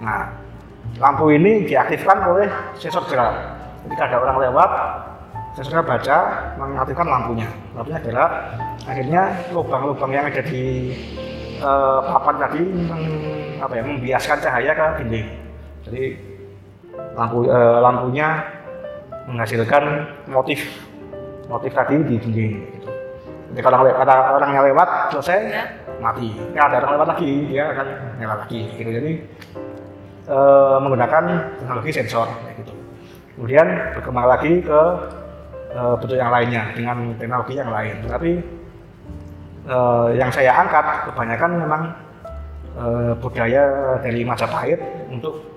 nah 0.00 0.46
lampu 0.96 1.34
ini 1.34 1.66
diaktifkan 1.66 2.18
oleh 2.24 2.48
sensor 2.78 3.04
gerak. 3.10 3.34
Ketika 3.86 4.02
ada 4.10 4.16
orang 4.22 4.36
lewat, 4.48 4.70
sensornya 5.54 5.84
baca 5.84 6.18
mengaktifkan 6.58 7.06
lampunya. 7.06 7.48
Lampunya 7.76 8.00
gerak, 8.02 8.30
akhirnya 8.86 9.22
lubang-lubang 9.52 10.10
yang 10.10 10.24
ada 10.26 10.42
di 10.42 10.94
uh, 11.60 12.00
papan 12.02 12.34
tadi 12.40 12.62
meng, 12.64 13.04
apa 13.60 13.72
ya, 13.76 13.82
membiaskan 13.84 14.38
cahaya 14.42 14.72
ke 14.74 14.86
dinding. 15.02 15.28
Jadi 15.86 16.02
lampu 17.16 17.48
uh, 17.48 17.80
lampunya 17.80 18.44
menghasilkan 19.26 20.06
motif 20.30 20.62
motif 21.48 21.72
tadi 21.74 21.96
di 22.04 22.14
dinding. 22.20 22.52
Gitu. 22.78 22.88
Jadi 23.54 23.60
kalau 23.62 23.86
ada 23.86 24.14
orang 24.36 24.50
yang 24.54 24.64
lewat 24.72 25.14
selesai 25.14 25.38
ya. 25.48 25.64
mati. 25.96 26.28
Ya 26.52 26.68
ada 26.68 26.84
orang 26.84 26.92
lewat 27.00 27.08
lagi 27.16 27.30
dia 27.48 27.64
akan 27.72 27.86
lewat 28.20 28.36
lagi. 28.46 28.60
Gitu. 28.76 28.90
Jadi 28.90 29.12
uh, 30.28 30.76
menggunakan 30.82 31.24
teknologi 31.58 31.90
sensor. 31.94 32.28
Gitu. 32.58 32.74
Kemudian 33.36 33.66
berkembang 33.96 34.26
lagi 34.28 34.52
ke 34.60 34.80
uh, 35.76 35.94
bentuk 35.98 36.18
yang 36.18 36.30
lainnya 36.30 36.62
dengan 36.76 37.16
teknologi 37.16 37.54
yang 37.56 37.70
lain. 37.72 37.94
Tapi 38.04 38.30
uh, 39.70 40.08
yang 40.12 40.30
saya 40.30 40.52
angkat 40.52 41.10
kebanyakan 41.10 41.52
memang 41.64 41.82
budaya 43.24 43.96
dari 44.04 44.20
Majapahit 44.20 44.76
untuk 45.08 45.55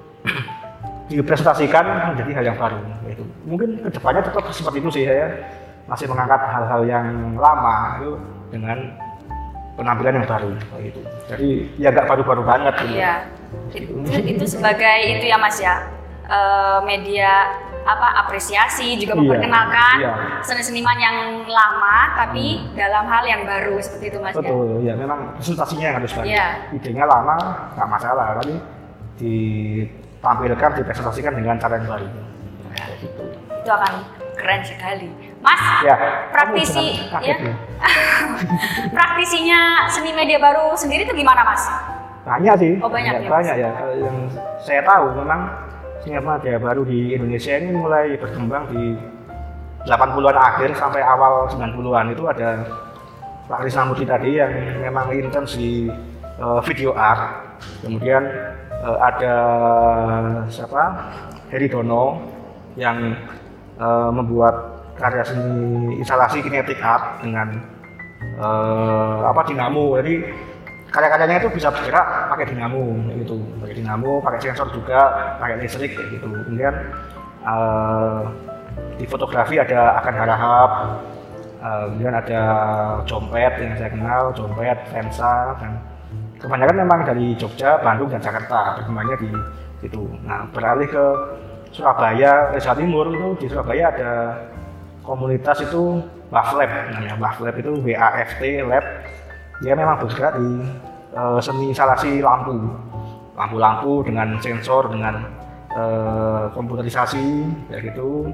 dipresentasikan 1.10 2.14
menjadi 2.14 2.32
hal 2.38 2.46
yang 2.54 2.58
baru. 2.58 2.80
Itu 3.10 3.24
mungkin 3.44 3.82
ke 3.82 3.90
depannya 3.90 4.22
tetap 4.22 4.46
seperti 4.54 4.78
itu 4.80 4.90
sih 4.94 5.04
saya 5.10 5.28
masih 5.90 6.06
mengangkat 6.06 6.42
hal-hal 6.46 6.82
yang 6.86 7.06
lama 7.34 7.98
itu 7.98 8.12
dengan 8.54 8.78
penampilan 9.74 10.22
yang 10.22 10.28
baru 10.30 10.50
gitu. 10.86 11.02
Jadi 11.26 11.50
ya 11.82 11.90
nggak 11.90 12.08
baru-baru 12.08 12.42
banget. 12.46 12.74
Gitu. 12.86 12.96
Iya. 13.02 13.16
Itu, 13.74 13.94
itu 14.06 14.46
sebagai 14.46 14.98
itu 15.18 15.26
ya 15.26 15.38
Mas 15.42 15.58
ya 15.58 16.00
media 16.86 17.50
apa 17.90 18.08
apresiasi 18.26 19.02
juga 19.02 19.18
iya, 19.18 19.20
memperkenalkan 19.24 19.96
iya, 19.98 20.14
seni 20.46 20.62
seniman 20.62 20.98
yang 21.00 21.18
lama 21.50 22.14
tapi 22.14 22.62
hmm. 22.62 22.78
dalam 22.78 23.08
hal 23.10 23.24
yang 23.26 23.42
baru 23.48 23.82
seperti 23.82 24.14
itu 24.14 24.18
mas 24.22 24.36
ya? 24.36 24.46
betul 24.46 24.68
ya, 24.84 24.94
ya 24.94 24.94
memang 25.00 25.20
presentasinya 25.40 25.86
yang 25.90 25.98
harus 25.98 26.12
baru 26.14 26.28
iya. 26.28 26.48
idenya 26.76 27.06
lama 27.10 27.38
nggak 27.74 27.90
masalah 27.90 28.26
tapi 28.44 28.56
ditampilkan 30.20 30.84
dipresentasikan 30.84 31.32
dengan 31.32 31.56
cara 31.56 31.80
yang 31.80 31.88
baru 31.88 32.08
ya, 32.76 32.86
gitu. 33.00 33.24
itu 33.64 33.72
akan 33.72 33.94
keren 34.36 34.62
sekali. 34.68 35.08
Mas 35.40 35.64
ya, 35.88 35.96
praktisi 36.36 37.00
ya, 37.32 37.36
praktisinya 38.92 39.88
seni 39.88 40.12
media 40.12 40.36
baru 40.36 40.76
sendiri 40.76 41.08
itu 41.08 41.16
gimana 41.16 41.48
mas? 41.48 41.64
Banyak 42.28 42.56
sih. 42.60 42.74
Oh 42.84 42.92
banyak 42.92 43.14
ya, 43.16 43.20
ya 43.24 43.30
banyak 43.32 43.56
ya. 43.56 43.72
Yang 43.96 44.18
saya 44.60 44.82
tahu 44.84 45.16
memang 45.24 45.48
Singapura 46.04 46.44
Jaya 46.44 46.60
Baru 46.60 46.84
di 46.84 47.16
Indonesia 47.16 47.56
ini 47.56 47.72
mulai 47.72 48.20
berkembang 48.20 48.68
di 48.76 49.00
80-an 49.88 50.36
akhir 50.36 50.76
sampai 50.76 51.00
awal 51.00 51.48
90-an 51.48 52.12
itu 52.12 52.24
ada 52.28 52.68
Pak 53.48 53.64
Krisna 53.64 53.88
Murti 53.88 54.04
tadi 54.04 54.36
yang 54.36 54.52
memang 54.84 55.16
intens 55.16 55.56
di 55.56 55.88
uh, 56.44 56.60
video 56.68 56.92
art. 56.92 57.48
Kemudian 57.84 58.28
uh, 58.84 58.98
ada 59.00 59.36
siapa? 60.52 60.84
Heri 61.50 61.68
Dono 61.68 62.22
yang 62.78 63.18
uh, 63.82 64.14
membuat 64.14 64.86
karya 65.00 65.24
seni 65.26 65.98
instalasi 65.98 66.44
kinetik 66.46 66.78
art 66.84 67.24
dengan 67.24 67.58
uh, 68.38 69.26
apa 69.28 69.42
dinamo. 69.48 69.98
Jadi 70.00 70.16
karya-karyanya 70.90 71.46
itu 71.46 71.50
bisa 71.54 71.70
bergerak 71.70 72.34
pakai 72.34 72.46
dinamo 72.50 72.98
gitu 73.14 73.38
pakai 73.62 73.76
dinamo 73.78 74.12
pakai 74.26 74.40
sensor 74.42 74.74
juga 74.74 75.02
pakai 75.38 75.62
listrik 75.62 75.94
gitu 75.94 76.26
kemudian 76.26 76.74
uh, 77.46 78.26
di 78.98 79.06
fotografi 79.06 79.62
ada 79.62 80.02
akan 80.02 80.14
harahap 80.18 80.72
uh, 81.62 81.84
kemudian 81.94 82.16
ada 82.18 82.42
jompet 83.06 83.54
yang 83.62 83.74
saya 83.78 83.90
kenal 83.94 84.34
jompet 84.34 84.78
Vensa 84.90 85.54
dan 85.62 85.78
kebanyakan 86.40 86.76
memang 86.82 87.00
dari 87.04 87.36
Jogja 87.36 87.78
Bandung 87.84 88.10
dan 88.10 88.24
Jakarta. 88.24 88.80
Berkembangnya 88.80 89.18
di 89.20 89.30
situ. 89.84 90.04
Nah 90.24 90.48
beralih 90.50 90.88
ke 90.88 91.06
Surabaya 91.70 92.50
Jawa 92.58 92.76
Timur 92.76 93.06
itu 93.14 93.28
di 93.44 93.46
Surabaya 93.52 93.94
ada 93.94 94.12
komunitas 95.06 95.62
itu 95.62 96.02
Waflab 96.30 96.70
namanya 96.94 97.16
Waflab 97.18 97.56
itu 97.60 97.72
WAFT 97.84 98.42
Lab. 98.66 98.86
Dia 99.60 99.74
memang 99.76 100.00
bergerak 100.00 100.40
di 100.40 100.50
uh, 101.14 101.40
seni 101.44 101.76
instalasi 101.76 102.24
lampu. 102.24 102.56
Lampu-lampu 103.36 104.04
dengan 104.04 104.36
sensor 104.44 104.92
dengan 104.92 105.24
uh, 105.76 106.52
komputerisasi 106.56 107.48
kayak 107.72 107.94
gitu. 107.94 108.28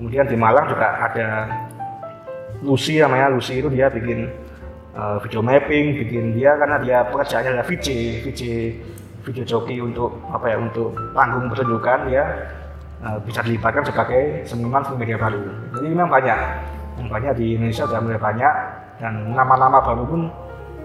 Kemudian 0.00 0.24
di 0.26 0.36
Malang 0.36 0.66
juga 0.66 0.96
ada 0.96 1.28
Lucy 2.64 3.00
namanya 3.00 3.32
Lucy 3.32 3.60
itu 3.60 3.68
dia 3.72 3.88
bikin 3.88 4.28
uh, 4.96 5.16
video 5.22 5.40
mapping 5.42 5.94
bikin 5.98 6.34
dia 6.34 6.56
karena 6.58 6.76
dia 6.82 6.98
pekerjaannya 7.10 7.50
adalah 7.54 7.66
VJ 7.66 7.88
VJ 8.26 8.42
video 9.20 9.44
joki 9.44 9.76
untuk 9.78 10.16
apa 10.32 10.46
ya 10.48 10.56
untuk 10.56 10.96
panggung 11.12 11.46
pertunjukan 11.52 11.98
dia 12.08 12.24
uh, 13.04 13.18
bisa 13.22 13.44
dilibatkan 13.44 13.84
sebagai 13.84 14.48
seniman 14.48 14.82
seni 14.82 14.96
media 15.02 15.18
baru 15.20 15.44
jadi 15.76 15.86
memang 15.92 16.08
banyak 16.08 16.38
yang 17.00 17.08
banyak 17.08 17.32
di 17.36 17.46
Indonesia 17.56 17.84
sudah 17.86 18.00
mulai 18.00 18.20
banyak 18.20 18.54
dan 19.00 19.12
nama-nama 19.32 19.78
baru 19.80 20.04
pun 20.04 20.20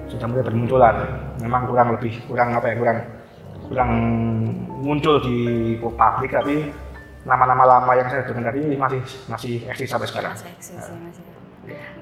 sudah 0.05 0.27
mulai 0.29 0.43
bermunculan 0.45 0.95
memang 1.41 1.61
kurang 1.65 1.87
lebih 1.97 2.13
kurang 2.29 2.53
apa 2.53 2.71
ya 2.71 2.75
kurang 2.77 2.97
kurang 3.65 3.91
muncul 4.85 5.17
di 5.25 5.37
publik 5.81 6.29
tapi 6.29 6.69
nama-nama 7.25 7.65
lama 7.65 7.91
yang 7.97 8.05
saya 8.05 8.21
dengar 8.21 8.53
tadi 8.53 8.77
masih 8.77 9.01
masih 9.25 9.53
eksis 9.65 9.89
sampai 9.89 10.05
sekarang. 10.05 10.37
Masih 10.37 10.49
eksis, 10.53 10.77
masih. 10.77 11.44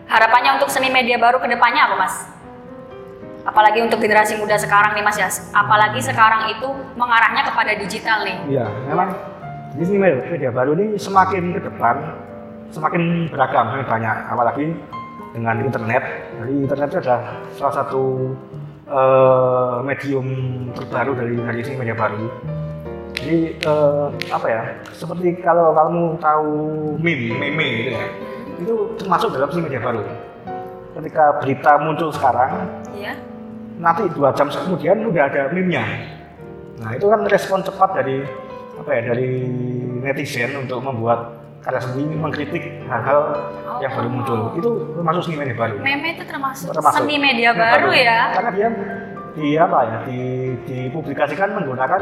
Harapannya 0.07 0.59
untuk 0.61 0.69
seni 0.69 0.91
media 0.91 1.15
baru 1.17 1.39
ke 1.39 1.47
depannya 1.47 1.89
apa 1.89 1.95
mas? 1.95 2.15
Apalagi 3.43 3.83
untuk 3.83 3.99
generasi 3.99 4.39
muda 4.39 4.55
sekarang 4.55 4.95
nih 4.95 5.03
mas 5.03 5.17
ya, 5.19 5.27
apalagi 5.51 5.99
sekarang 5.99 6.47
itu 6.47 6.69
mengarahnya 6.95 7.43
kepada 7.43 7.75
digital 7.75 8.23
nih. 8.23 8.37
Iya, 8.47 8.65
memang 8.87 9.11
di 9.75 9.83
sini 9.83 9.97
media 9.99 10.51
baru 10.53 10.77
ini 10.79 10.95
semakin 10.95 11.51
ke 11.57 11.59
depan 11.67 11.95
semakin 12.71 13.27
beragam, 13.29 13.69
semakin 13.69 13.87
banyak. 13.89 14.17
Apalagi 14.31 14.65
dengan 15.33 15.55
internet. 15.65 16.03
Jadi 16.39 16.53
internet 16.69 16.87
itu 16.93 16.97
adalah 17.03 17.21
salah 17.57 17.73
satu 17.73 18.03
uh, 18.87 19.81
medium 19.81 20.27
terbaru 20.77 21.11
dari 21.17 21.35
dari 21.41 21.59
sini 21.65 21.77
media 21.81 21.97
baru. 21.97 22.23
Jadi 23.17 23.37
uh, 23.65 24.07
apa 24.29 24.47
ya? 24.47 24.61
Seperti 24.93 25.41
kalau 25.41 25.73
kamu 25.73 26.01
tahu 26.21 26.51
meme, 27.01 27.33
meme 27.39 27.65
gitu 27.81 27.89
ya, 27.97 28.03
itu 28.63 28.75
termasuk 28.97 29.29
dalam 29.35 29.49
sini 29.51 29.67
media 29.67 29.81
baru. 29.83 30.01
Ketika 30.93 31.23
berita 31.41 31.71
muncul 31.81 32.09
sekarang, 32.13 32.69
ya. 32.95 33.13
nanti 33.81 34.07
dua 34.13 34.31
jam 34.31 34.47
kemudian 34.47 35.03
udah 35.09 35.23
ada 35.27 35.41
meme-nya. 35.51 35.83
Nah 36.79 36.91
itu 36.95 37.05
kan 37.09 37.25
respon 37.27 37.65
cepat 37.65 37.99
dari 37.99 38.23
apa 38.77 38.89
ya 38.89 39.01
dari 39.13 39.29
netizen 40.03 40.51
untuk 40.59 40.83
membuat 40.83 41.43
karya 41.63 41.79
seni 41.79 42.03
mengkritik 42.03 42.63
hal-hal 42.91 43.19
oh. 43.63 43.79
yang 43.79 43.91
baru 43.95 44.09
muncul 44.11 44.39
itu 44.59 44.69
termasuk 44.99 45.21
seni 45.23 45.35
media 45.39 45.55
baru 45.55 45.79
meme 45.79 46.19
itu 46.19 46.23
termasuk, 46.27 46.75
termasuk 46.75 46.99
seni 46.99 47.15
media 47.15 47.55
baru, 47.55 47.87
baru 47.87 47.91
ya 47.95 48.19
karena 48.35 48.51
dia 48.51 48.67
di 49.33 49.47
apa 49.57 49.79
ya 49.87 49.97
di 50.05 50.19
dipublikasikan 50.67 51.55
menggunakan 51.55 52.01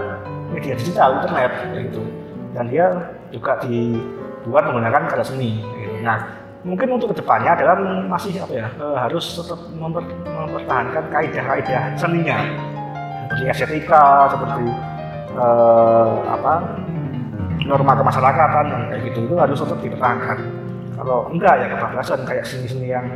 media 0.52 0.74
digital 0.74 1.22
internet 1.22 1.52
gitu 1.78 2.02
dan 2.58 2.66
dia 2.68 2.86
juga 3.30 3.62
dibuat 3.62 4.64
menggunakan 4.68 5.02
karya 5.14 5.26
seni 5.30 5.62
gitu. 5.62 6.02
nah 6.02 6.41
mungkin 6.62 6.88
untuk 6.94 7.14
ke 7.14 7.26
depannya 7.26 7.58
adalah 7.58 7.76
masih 8.06 8.38
apa 8.38 8.54
ya 8.54 8.68
eh, 8.70 8.98
harus 8.98 9.26
tetap 9.34 9.60
memper, 9.74 10.06
mempertahankan 10.26 11.04
kaidah-kaidah 11.10 11.84
seninya. 11.98 12.38
Seperti 13.32 13.44
estetika 13.48 14.28
seperti 14.28 14.68
uh, 15.40 16.20
apa 16.28 16.68
norma 17.64 17.96
kemasyarakatan 17.96 18.66
dan 18.68 18.82
kayak 18.92 19.02
gitu 19.08 19.20
itu 19.24 19.36
harus 19.40 19.56
tetap 19.56 19.80
dipertahankan. 19.80 20.38
Kalau 21.00 21.32
enggak 21.32 21.64
ya 21.64 21.68
kebablasan 21.72 22.28
kayak 22.28 22.44
seni-seni 22.44 22.92
yang 22.92 23.08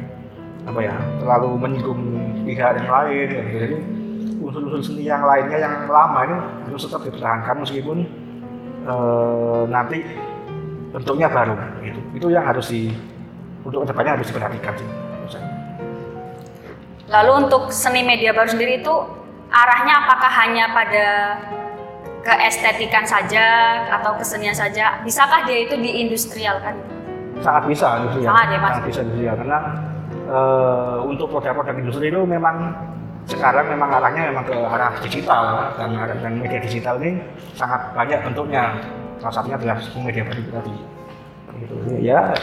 apa 0.66 0.80
ya 0.82 0.96
terlalu 1.22 1.50
menyinggung 1.60 2.02
pihak 2.48 2.80
yang 2.82 2.90
lain 2.90 3.28
ya 3.28 3.42
gitu. 3.46 3.58
jadi 3.60 3.78
unsur-unsur 4.42 4.82
seni 4.82 5.04
yang 5.06 5.22
lainnya 5.22 5.58
yang 5.62 5.74
lama 5.86 6.20
ini 6.25 6.36
harus 6.72 6.82
tetap 6.88 7.02
dipertahankan 7.06 7.56
meskipun 7.62 7.98
eh, 8.88 9.64
nanti 9.70 10.00
bentuknya 10.96 11.28
baru 11.28 11.56
gitu. 11.84 12.00
Itu 12.18 12.28
yang 12.32 12.48
harus 12.48 12.72
di 12.72 12.90
untuk 13.66 13.84
ke 13.84 13.88
depannya 13.90 14.12
harus 14.22 14.28
diperhatikan 14.30 14.74
sih 14.78 14.90
lalu 17.06 17.32
untuk 17.46 17.70
seni 17.70 18.02
media 18.02 18.34
baru 18.34 18.50
sendiri 18.50 18.82
itu 18.82 18.96
arahnya 19.54 19.94
apakah 20.06 20.32
hanya 20.42 20.74
pada 20.74 21.08
keestetikan 22.26 23.06
saja 23.06 23.46
atau 24.02 24.18
kesenian 24.18 24.58
saja, 24.58 25.00
bisakah 25.06 25.46
dia 25.46 25.70
itu 25.70 25.78
diindustrialkan? 25.78 26.74
Sangat 27.46 27.64
bisa 27.70 28.02
industrial. 28.02 28.30
Sangat 28.34 28.48
ya 28.50 28.58
mas. 28.58 28.70
Sangat 28.74 28.86
bisa 28.90 29.02
industrial. 29.06 29.36
Karena 29.38 29.60
uh, 30.26 30.98
untuk 31.06 31.28
produk-produk 31.30 31.76
industri 31.78 32.10
itu 32.10 32.22
memang 32.26 32.74
sekarang 33.30 33.66
memang 33.70 33.90
arahnya 34.02 34.34
memang 34.34 34.44
ke 34.50 34.58
arah 34.58 34.94
digital. 35.06 35.44
Dan, 35.78 35.94
dan 35.94 36.34
media 36.42 36.60
digital 36.66 36.98
ini 36.98 37.22
sangat 37.54 37.94
banyak 37.94 38.20
bentuknya. 38.26 38.82
Salah 39.22 39.34
satunya 39.42 39.56
adalah 39.62 39.78
media 40.02 40.24
baru 40.26 40.42
tadi. 40.50 40.76
Gitu. 41.56 41.76
Ya 42.04 42.34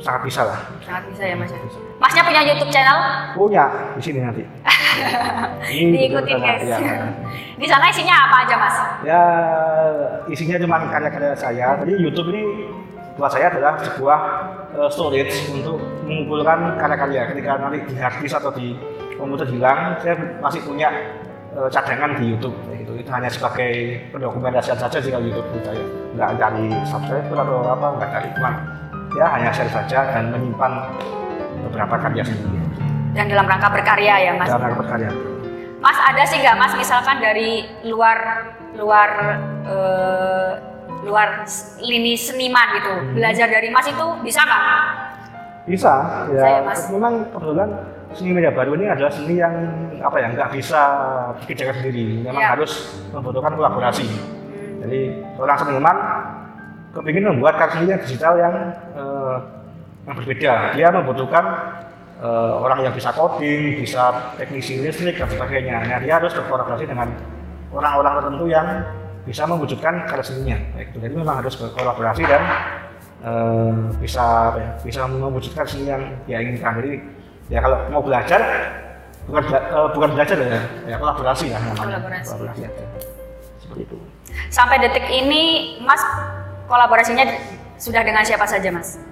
sangat 0.00 0.22
bisa 0.26 0.40
lah. 0.48 0.58
Sangat 0.84 1.04
bisa 1.12 1.22
ya 1.24 1.36
mas 1.36 1.52
masnya 2.00 2.22
punya 2.24 2.40
YouTube 2.48 2.72
channel? 2.72 2.98
Punya 3.36 3.64
di 3.94 4.02
sini 4.02 4.18
nanti. 4.24 4.42
Diikutin 5.68 6.38
guys. 6.40 6.64
ya. 6.64 6.78
di 7.60 7.66
sana 7.68 7.84
isinya 7.92 8.14
apa 8.26 8.36
aja 8.48 8.54
mas? 8.56 8.76
Ya 9.04 9.22
isinya 10.32 10.56
cuma 10.56 10.80
karya-karya 10.88 11.36
saya. 11.36 11.76
Jadi 11.84 11.92
YouTube 12.00 12.32
ini 12.32 12.72
buat 13.20 13.28
saya 13.28 13.52
adalah 13.52 13.76
sebuah 13.84 14.20
uh, 14.80 14.88
storage 14.88 15.52
untuk 15.52 15.76
mengumpulkan 16.08 16.80
karya-karya. 16.80 17.36
Ketika 17.36 17.60
nanti 17.60 17.84
di 17.84 17.94
atau 18.32 18.50
di 18.56 18.72
komputer 19.20 19.46
hilang 19.52 20.00
saya 20.00 20.16
masih 20.40 20.64
punya 20.64 20.88
uh, 21.52 21.68
cadangan 21.68 22.16
di 22.16 22.32
YouTube. 22.32 22.56
Itu 22.72 22.96
itu 22.96 23.10
hanya 23.12 23.28
sebagai 23.28 24.00
pendokumentasian 24.08 24.80
saja 24.80 24.96
sih 24.96 25.12
kalau 25.12 25.28
YouTube 25.28 25.60
saya. 25.60 25.84
Nggak 26.16 26.30
cari 26.40 26.66
subscriber 26.88 27.36
atau 27.44 27.60
apa 27.68 27.86
nggak 28.00 28.08
cari 28.08 28.28
cuma 28.40 28.79
ya 29.14 29.26
hanya 29.34 29.50
share 29.50 29.70
saja 29.70 30.06
dan 30.14 30.30
menyimpan 30.30 30.72
beberapa 31.66 31.94
karya 31.98 32.22
sendiri 32.22 32.62
dan 33.14 33.26
dalam 33.26 33.46
rangka 33.46 33.68
berkarya 33.74 34.14
ya 34.30 34.32
mas 34.38 34.46
dalam 34.46 34.62
rangka 34.70 34.78
berkarya 34.86 35.10
mas 35.80 35.98
ada 35.98 36.22
sih 36.28 36.38
nggak 36.38 36.56
mas 36.60 36.72
misalkan 36.78 37.16
dari 37.18 37.66
luar 37.88 38.18
luar 38.78 39.10
uh, 39.66 40.52
luar 41.02 41.48
lini 41.80 42.14
seniman 42.14 42.68
gitu 42.78 42.92
hmm. 42.92 43.12
belajar 43.16 43.48
dari 43.48 43.68
mas 43.72 43.86
itu 43.88 44.06
bisa 44.22 44.40
nggak 44.44 44.82
bisa 45.68 45.92
ya 46.30 46.42
Saya, 46.42 46.60
mas. 46.64 46.80
memang 46.92 47.26
kebetulan 47.32 47.68
seni 48.10 48.30
media 48.34 48.50
baru 48.50 48.74
ini 48.74 48.86
adalah 48.90 49.12
seni 49.12 49.34
yang 49.38 49.54
apa 50.02 50.16
ya 50.18 50.26
nggak 50.34 50.50
bisa 50.54 50.82
dikerjakan 51.42 51.76
sendiri 51.82 52.26
memang 52.26 52.42
ya. 52.42 52.48
harus 52.54 52.72
membutuhkan 53.10 53.54
kolaborasi 53.58 54.06
hmm. 54.06 54.86
jadi 54.86 55.00
seorang 55.34 55.56
seniman 55.58 55.96
kepingin 56.90 57.24
membuat 57.30 57.54
karya 57.58 57.96
digital 58.02 58.34
yang 58.38 58.54
uh, 58.98 59.36
yang 60.06 60.14
berbeda. 60.16 60.52
Dia 60.74 60.88
membutuhkan 60.90 61.44
uh, 62.18 62.60
orang 62.60 62.86
yang 62.86 62.94
bisa 62.94 63.14
coding 63.14 63.80
bisa 63.80 64.34
teknisi 64.36 64.82
listrik 64.82 65.18
dan 65.18 65.28
sebagainya. 65.30 65.76
Nah 65.86 65.98
dia 66.02 66.18
harus 66.18 66.34
berkolaborasi 66.34 66.84
dengan 66.86 67.14
orang-orang 67.70 68.12
tertentu 68.18 68.46
yang 68.50 68.66
bisa 69.24 69.42
mewujudkan 69.46 70.08
karya 70.08 70.24
seninya. 70.24 70.58
Gitu. 70.80 70.96
jadi 70.98 71.14
memang 71.14 71.44
harus 71.44 71.54
berkolaborasi 71.54 72.22
dan 72.26 72.42
uh, 73.22 73.72
bisa 74.00 74.56
ya, 74.56 74.68
bisa 74.80 75.00
mewujudkan 75.06 75.64
seni 75.68 75.86
yang 75.92 76.02
dia 76.26 76.42
inginkan. 76.42 76.80
Jadi 76.80 76.92
ya 77.52 77.58
kalau 77.62 77.78
mau 77.92 78.02
belajar 78.02 78.40
bukan 79.28 79.42
uh, 79.52 79.88
bukan 79.94 80.10
belajar 80.16 80.36
ya 80.40 80.60
ya 80.88 80.96
kolaborasi 80.98 81.52
ya 81.52 81.58
namanya 81.60 82.00
kolaborasi. 82.02 82.28
kolaborasi 82.34 82.60
aja. 82.66 82.84
Seperti 83.60 83.80
itu. 83.86 83.96
Sampai 84.50 84.82
detik 84.82 85.06
ini 85.06 85.76
mas 85.84 86.02
kolaborasinya 86.70 87.26
sudah 87.74 88.06
dengan 88.06 88.22
siapa 88.22 88.46
saja 88.46 88.70
mas 88.70 89.02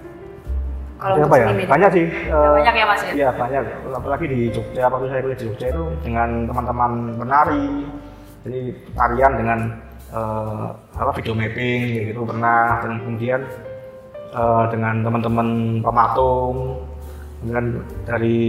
kalau 0.99 1.15
Siapa 1.15 1.35
ya? 1.39 1.47
Media. 1.55 1.71
Banyak 1.71 1.89
sih. 1.95 2.05
Uh, 2.27 2.59
banyak 2.59 2.75
ya 2.75 2.85
mas 2.91 3.01
ya? 3.07 3.11
Iya 3.15 3.29
banyak. 3.39 3.63
Apalagi 3.95 4.25
di 4.27 4.39
Jogja, 4.51 4.91
waktu 4.91 5.07
saya 5.07 5.23
kuliah 5.23 5.39
di 5.39 5.45
Jogja 5.47 5.67
itu 5.71 5.83
dengan 6.03 6.29
teman-teman 6.43 6.91
menari, 7.15 7.87
jadi 8.43 8.59
tarian 8.99 9.33
dengan 9.39 9.59
uh, 10.13 10.75
apa 10.99 11.11
video 11.15 11.33
mapping 11.35 12.11
gitu 12.11 12.21
pernah 12.25 12.83
dan 12.83 12.91
kemudian 13.03 13.41
uh, 14.35 14.65
dengan 14.69 15.05
teman-teman 15.05 15.47
pematung 15.79 16.83
kemudian 17.39 17.65
dari 18.03 18.39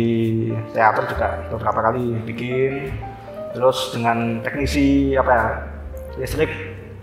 teater 0.75 1.05
juga 1.07 1.29
beberapa 1.55 1.81
kali 1.91 2.19
bikin 2.27 2.91
terus 3.55 3.95
dengan 3.95 4.43
teknisi 4.43 5.15
apa 5.15 5.31
ya 5.31 5.45
listrik 6.19 6.51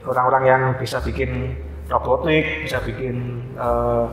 orang-orang 0.03 0.43
yang 0.43 0.61
bisa 0.75 0.99
bikin 1.03 1.55
robotik 1.87 2.67
bisa 2.67 2.77
bikin 2.83 3.43
uh, 3.55 4.07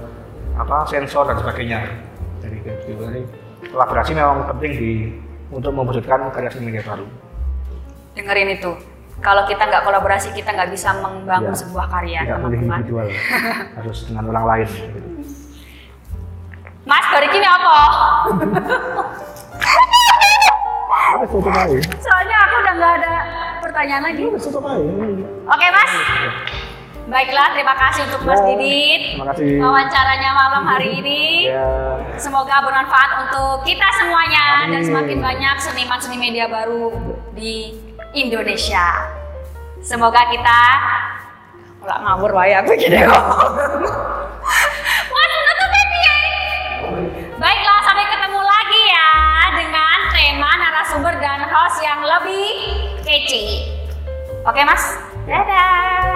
apa 0.55 0.87
sensor 0.87 1.27
dan 1.27 1.37
sebagainya. 1.39 1.81
Jadi 2.43 2.57
gitu. 2.63 3.03
Jadi 3.03 3.23
kolaborasi 3.71 4.11
memang 4.15 4.47
penting 4.55 4.73
di 4.79 4.93
untuk 5.51 5.75
mewujudkan 5.75 6.31
karya 6.31 6.51
seni 6.51 6.71
media 6.71 6.83
baru. 6.87 7.07
Dengerin 8.15 8.51
itu. 8.55 8.73
Kalau 9.23 9.47
kita 9.47 9.63
nggak 9.67 9.87
kolaborasi 9.87 10.35
kita 10.35 10.51
nggak 10.53 10.75
bisa 10.75 10.91
membangun 10.99 11.55
ya, 11.55 11.59
sebuah 11.59 11.87
karya 11.87 12.21
teman-teman. 12.29 12.81
harus 13.79 13.99
dengan 14.11 14.25
orang 14.31 14.45
lain. 14.47 14.69
Mas, 16.85 17.07
bari 17.09 17.29
ini 17.33 17.49
apa? 17.49 17.77
Soalnya 22.05 22.37
aku 22.45 22.55
udah 22.61 22.75
nggak 22.77 22.93
ada 23.01 23.13
pertanyaan 23.65 24.03
lagi. 24.05 24.23
Oke, 25.49 25.67
Mas. 25.73 25.93
Baiklah, 27.05 27.53
terima 27.53 27.77
kasih 27.77 28.09
untuk 28.09 28.25
Mas 28.25 28.41
ya, 28.41 28.47
Didit. 28.49 29.01
Terima 29.13 29.27
kasih. 29.29 29.61
Wawancaranya 29.61 30.31
malam 30.33 30.65
hari 30.65 30.89
ini. 31.05 31.53
Ya. 31.53 31.69
Semoga 32.17 32.65
bermanfaat 32.65 33.29
untuk 33.29 33.61
kita 33.69 33.85
semuanya 34.01 34.65
Amin. 34.65 34.73
dan 34.73 34.81
semakin 34.89 35.19
banyak 35.21 35.57
seniman 35.61 36.01
seni 36.01 36.17
media 36.17 36.49
baru 36.49 36.97
di 37.37 37.77
Indonesia. 38.17 39.13
Semoga 39.85 40.33
kita 40.33 40.61
nggak 41.85 41.99
ngawur 42.09 42.33
wae 42.33 42.57
aku 42.57 42.73
gini 42.73 43.05
kok. 43.05 43.21
Baiklah, 47.35 47.79
sampai 47.85 48.09
ketemu 48.09 48.41
lagi 48.41 48.83
ya 48.89 49.13
dengan 49.53 49.99
tema 50.17 50.51
narasumber 50.57 51.15
dan 51.21 51.45
host 51.53 51.85
yang 51.85 52.01
lebih 52.01 52.49
kece. 53.05 53.69
Oke, 54.49 54.65
Mas. 54.65 54.97
Dadah. 55.29 56.14